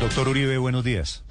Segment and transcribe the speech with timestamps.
[0.00, 1.22] Doctor Uribe, buenos días.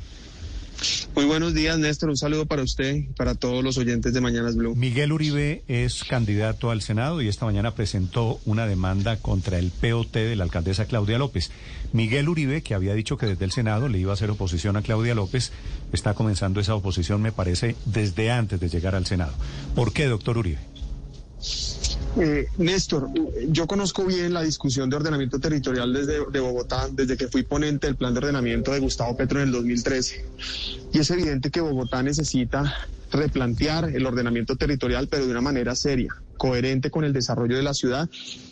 [1.16, 2.10] Muy buenos días, Néstor.
[2.10, 4.76] Un saludo para usted y para todos los oyentes de Mañanas Blue.
[4.76, 10.14] Miguel Uribe es candidato al Senado y esta mañana presentó una demanda contra el POT
[10.14, 11.52] de la alcaldesa Claudia López.
[11.94, 14.82] Miguel Uribe, que había dicho que desde el Senado le iba a hacer oposición a
[14.82, 15.52] Claudia López,
[15.94, 19.34] está comenzando esa oposición, me parece, desde antes de llegar al Senado.
[19.76, 20.60] ¿Por qué, doctor Uribe?
[22.18, 23.10] Eh, Néstor,
[23.50, 27.88] yo conozco bien la discusión de ordenamiento territorial desde de Bogotá, desde que fui ponente
[27.88, 30.26] del plan de ordenamiento de Gustavo Petro en el 2013.
[30.94, 32.74] Y es evidente que Bogotá necesita
[33.12, 37.74] replantear el ordenamiento territorial, pero de una manera seria, coherente con el desarrollo de la
[37.74, 38.10] ciudad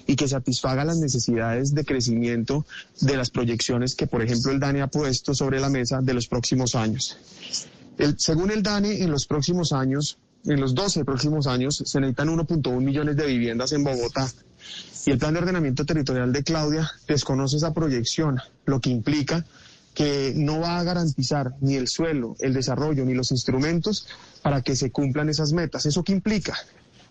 [0.08, 2.66] y que satisfaga las necesidades de crecimiento
[3.00, 6.28] de las proyecciones que, por ejemplo, el DANE ha puesto sobre la mesa de los
[6.28, 7.18] próximos años.
[8.18, 12.82] según el DANE, en los próximos años en los 12 próximos años se necesitan 1.1
[12.82, 14.32] millones de viviendas en Bogotá.
[15.06, 19.46] Y el plan de ordenamiento territorial de Claudia desconoce esa proyección, lo que implica
[19.94, 24.08] que no va a garantizar ni el suelo, el desarrollo, ni los instrumentos
[24.42, 25.86] para que se cumplan esas metas.
[25.86, 26.56] ¿Eso qué implica?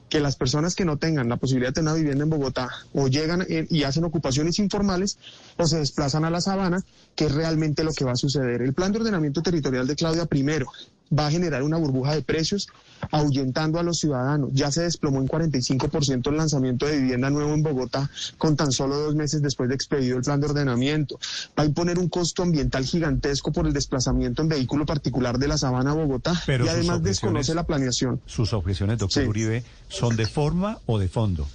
[0.08, 3.46] que las personas que no tengan la posibilidad de tener vivienda en Bogotá o llegan
[3.48, 5.16] y hacen ocupaciones informales
[5.56, 8.60] o se desplazan a la sabana, que es realmente lo que va a suceder.
[8.60, 10.66] El plan de ordenamiento territorial de Claudia primero
[11.16, 12.68] va a generar una burbuja de precios
[13.10, 14.50] ahuyentando a los ciudadanos.
[14.52, 18.96] Ya se desplomó en 45% el lanzamiento de vivienda nuevo en Bogotá con tan solo
[18.96, 21.18] dos meses después de expedido el plan de ordenamiento.
[21.58, 25.58] Va a imponer un costo ambiental gigantesco por el desplazamiento en vehículo particular de la
[25.58, 28.20] sabana a Bogotá y además desconoce la planeación.
[28.26, 31.46] Sus objeciones, doctor Uribe, ¿son de forma o de fondo?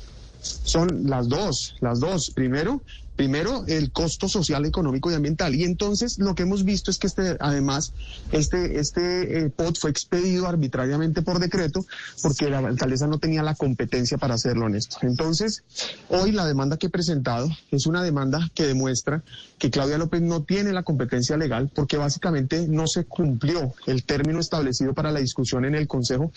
[0.64, 2.32] Son las dos, las dos.
[2.32, 2.82] Primero,
[3.18, 5.56] Primero, el costo social, económico y ambiental.
[5.56, 7.92] Y entonces lo que hemos visto es que este, además
[8.32, 11.84] este, este eh, POT fue expedido arbitrariamente por decreto
[12.22, 14.98] porque la alcaldesa no tenía la competencia para hacerlo en esto.
[15.02, 15.64] Entonces,
[16.10, 19.24] hoy la demanda que he presentado es una demanda que demuestra
[19.58, 24.40] que Claudia López no tiene la competencia legal porque básicamente no se cumplió el término
[24.40, 26.32] establecido para la discusión en el Consejo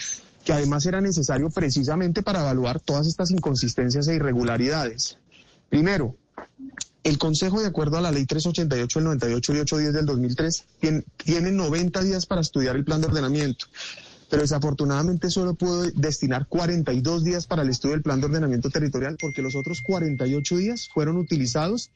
[0.44, 5.18] que además era necesario precisamente para evaluar todas estas inconsistencias e irregularidades.
[5.68, 6.16] Primero,
[7.02, 10.64] el Consejo, de acuerdo a la Ley 388 del 98 y 810 del 2003,
[11.24, 13.66] tiene, 90 días para estudiar el plan de ordenamiento
[14.28, 19.16] pero desafortunadamente solo pudo destinar 42 días para el estudio del plan de ordenamiento territorial
[19.20, 21.90] porque los otros 48 días fueron utilizados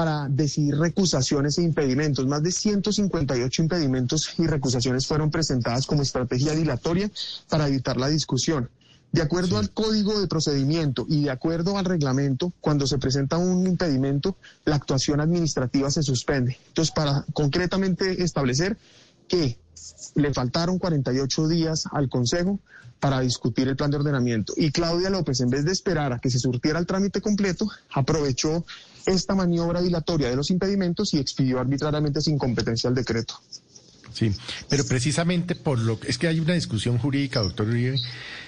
[0.00, 2.26] para decidir recusaciones e impedimentos.
[2.26, 7.10] Más de 158 impedimentos y recusaciones fueron presentadas como estrategia dilatoria
[7.50, 8.70] para evitar la discusión.
[9.12, 13.66] De acuerdo al código de procedimiento y de acuerdo al reglamento, cuando se presenta un
[13.66, 16.56] impedimento, la actuación administrativa se suspende.
[16.68, 18.78] Entonces, para concretamente establecer
[19.28, 19.58] que
[20.14, 22.58] le faltaron 48 días al Consejo
[23.00, 24.52] para discutir el plan de ordenamiento.
[24.56, 28.64] Y Claudia López, en vez de esperar a que se surtiera el trámite completo, aprovechó
[29.06, 33.34] esta maniobra dilatoria de los impedimentos y expidió arbitrariamente sin competencia el decreto.
[34.12, 34.32] Sí,
[34.68, 37.96] pero precisamente por lo que es que hay una discusión jurídica, doctor Uribe,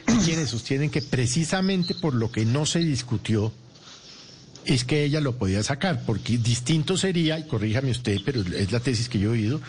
[0.25, 3.53] quienes sostienen que precisamente por lo que no se discutió
[4.65, 8.81] es que ella lo podía sacar, porque distinto sería, y corríjame usted, pero es la
[8.81, 9.61] tesis que yo he oído,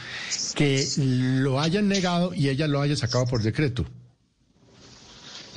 [0.56, 3.86] que lo hayan negado y ella lo haya sacado por decreto.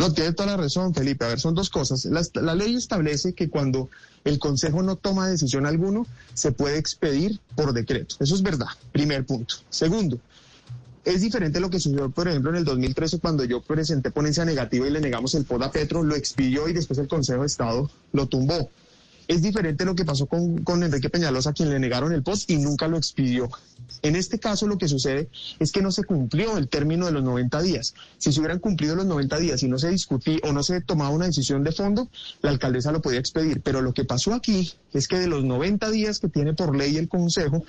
[0.06, 1.24] No, tiene toda la razón, Felipe.
[1.24, 2.04] A ver, son dos cosas.
[2.04, 3.90] La, ley establece que cuando
[4.24, 8.14] el Consejo no toma decisión alguno, se puede expedir por decreto.
[8.20, 9.56] Eso es verdad, primer punto.
[9.68, 10.20] Segundo,
[11.04, 14.86] es diferente lo que sucedió, por ejemplo, en el 2013 cuando yo presenté ponencia negativa
[14.86, 17.90] y le negamos el POD a Petro, lo expidió y después el Consejo de Estado
[18.12, 18.70] lo tumbó.
[19.28, 22.44] Es diferente lo que pasó con, con Enrique Peñalosa, a quien le negaron el POS
[22.48, 23.50] y nunca lo expidió.
[24.02, 25.28] En este caso lo que sucede
[25.58, 27.94] es que no se cumplió el término de los 90 días.
[28.18, 31.10] Si se hubieran cumplido los 90 días y no se discutía o no se tomaba
[31.10, 32.08] una decisión de fondo,
[32.42, 33.62] la alcaldesa lo podía expedir.
[33.62, 36.96] Pero lo que pasó aquí es que de los 90 días que tiene por ley
[36.96, 37.64] el Consejo,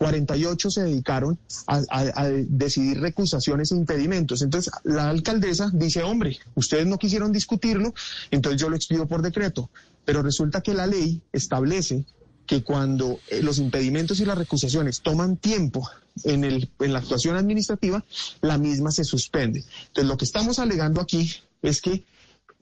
[0.00, 4.40] 48 se dedicaron a, decidir recusaciones e impedimentos.
[4.40, 7.92] Entonces, la alcaldesa dice, hombre, ustedes no quisieron discutirlo,
[8.30, 9.68] entonces yo lo expido por decreto.
[10.06, 12.06] Pero resulta que la ley establece
[12.46, 15.86] que cuando eh, los impedimentos y las recusaciones toman tiempo
[16.24, 18.02] en, el, en la actuación administrativa,
[18.40, 19.66] la misma se suspende.
[19.88, 21.30] Entonces, lo que estamos alegando aquí
[21.60, 22.06] es que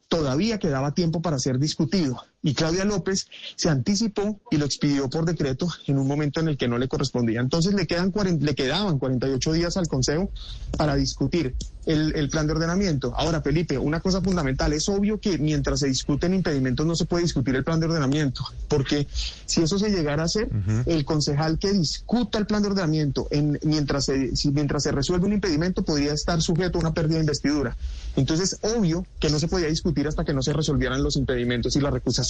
[0.09, 2.21] todavía quedaba tiempo para ser discutido.
[2.41, 3.27] Y Claudia López
[3.57, 6.87] se anticipó y lo expidió por decreto en un momento en el que no le
[6.87, 7.41] correspondía.
[7.41, 10.31] Entonces le, quedan le quedaban 48 días al Consejo
[10.77, 11.55] para discutir
[11.89, 13.15] el, plan de ordenamiento.
[13.17, 17.23] Ahora, Felipe, una cosa fundamental, es obvio que mientras se discuten impedimentos no se puede
[17.23, 19.07] discutir el plan de ordenamiento, porque
[19.47, 20.51] si eso se llegara a hacer,
[20.85, 25.33] el concejal que discuta el plan de ordenamiento en, mientras, se, mientras se resuelve un
[25.33, 27.77] impedimento podría estar sujeto a una pérdida de investidura.
[28.17, 31.81] Entonces, obvio que no se podía discutir hasta que no se resolvieran los impedimentos y
[31.81, 32.28] las recusaciones.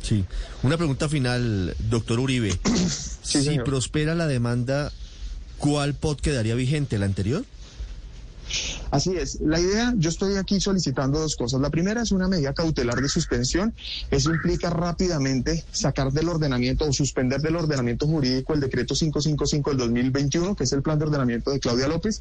[0.00, 0.24] Sí.
[0.62, 2.58] Una pregunta final, doctor Uribe.
[3.22, 4.92] si prospera la demanda
[5.62, 6.96] ¿cuál POT quedaría vigente?
[6.96, 7.44] ¿El anterior?
[8.92, 9.40] Así es.
[9.40, 11.62] La idea, yo estoy aquí solicitando dos cosas.
[11.62, 13.74] La primera es una medida cautelar de suspensión.
[14.10, 19.78] Eso implica rápidamente sacar del ordenamiento o suspender del ordenamiento jurídico el decreto 555 del
[19.78, 22.20] 2021, que es el plan de ordenamiento de Claudia López,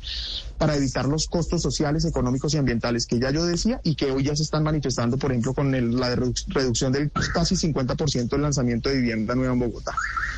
[0.58, 4.24] para evitar los costos sociales, económicos y ambientales que ya yo decía y que hoy
[4.24, 8.96] ya se están manifestando, por ejemplo, con la reducción del casi 50% del lanzamiento de
[8.96, 9.92] vivienda nueva en Bogotá.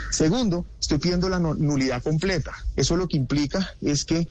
[0.10, 2.54] Segundo, estoy pidiendo la nulidad completa.
[2.76, 4.28] Eso lo que implica es que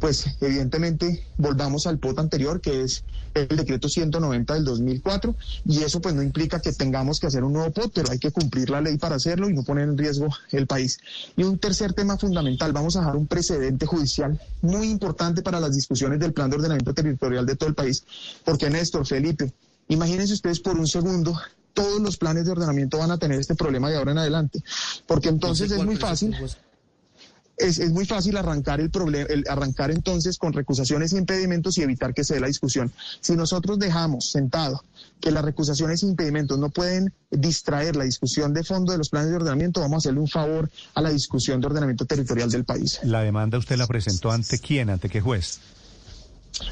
[0.00, 3.04] pues evidentemente volvamos al POT anterior, que es
[3.34, 5.36] el decreto 190 del 2004,
[5.66, 8.30] y eso pues no implica que tengamos que hacer un nuevo POT, pero hay que
[8.30, 10.98] cumplir la ley para hacerlo y no poner en riesgo el país.
[11.36, 15.74] Y un tercer tema fundamental, vamos a dejar un precedente judicial muy importante para las
[15.74, 18.04] discusiones del plan de ordenamiento territorial de todo el país,
[18.44, 19.52] porque Néstor, Felipe,
[19.88, 21.38] imagínense ustedes por un segundo
[21.74, 24.62] todos los planes de ordenamiento van a tener este problema de ahora en adelante,
[25.06, 26.34] porque entonces es muy fácil
[27.56, 32.14] es, es, muy fácil arrancar el problema, arrancar entonces con recusaciones y impedimentos y evitar
[32.14, 32.92] que se dé la discusión.
[33.20, 34.82] Si nosotros dejamos sentado
[35.20, 39.30] que las recusaciones e impedimentos no pueden distraer la discusión de fondo de los planes
[39.30, 43.00] de ordenamiento, vamos a hacerle un favor a la discusión de ordenamiento territorial del país.
[43.04, 44.90] ¿La demanda usted la presentó ante quién?
[44.90, 45.60] ¿Ante qué juez?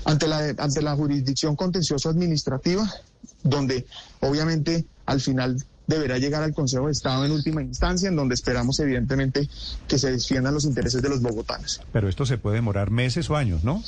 [0.05, 2.89] Ante la, ante la jurisdicción contencioso administrativa,
[3.43, 3.87] donde
[4.21, 8.79] obviamente al final deberá llegar al Consejo de Estado en última instancia, en donde esperamos
[8.81, 9.49] evidentemente
[9.89, 11.81] que se defiendan los intereses de los bogotanos.
[11.93, 13.83] Pero esto se puede demorar meses o años, ¿no?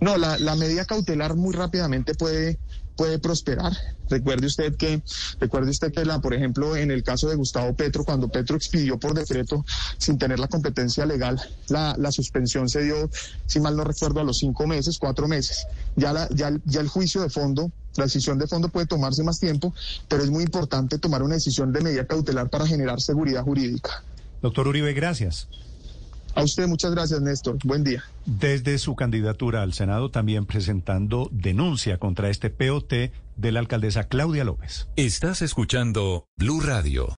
[0.00, 2.58] No, la, la medida cautelar muy rápidamente puede
[2.96, 3.72] puede prosperar.
[4.08, 5.02] Recuerde usted que,
[5.40, 8.98] recuerde usted que la, por ejemplo, en el caso de Gustavo Petro, cuando Petro expidió
[8.98, 9.64] por decreto
[9.98, 13.10] sin tener la competencia legal, la, la suspensión se dio,
[13.46, 15.66] si mal no recuerdo, a los cinco meses, cuatro meses.
[15.96, 19.74] Ya, ya, ya el juicio de fondo, la decisión de fondo puede tomarse más tiempo,
[20.08, 24.02] pero es muy importante tomar una decisión de medida cautelar para generar seguridad jurídica.
[24.42, 25.48] Doctor Uribe, gracias.
[26.34, 27.58] A usted muchas gracias, Néstor.
[27.64, 28.04] Buen día.
[28.24, 32.92] Desde su candidatura al Senado también presentando denuncia contra este POT
[33.36, 34.88] de la alcaldesa Claudia López.
[34.96, 37.08] Estás escuchando Blue Radio.